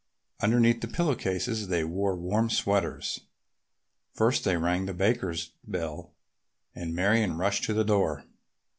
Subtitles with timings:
[0.39, 3.27] Underneath the pillow cases they wore warm sweaters.
[4.15, 6.15] First they rang the Bakers' bell
[6.73, 8.23] and Marion rushed to the door.